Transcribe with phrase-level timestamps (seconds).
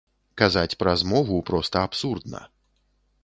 [0.41, 2.41] Казаць пра змову проста абсурдна.